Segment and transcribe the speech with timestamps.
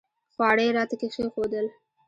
[0.33, 1.65] خواړه یې راته کښېښودل.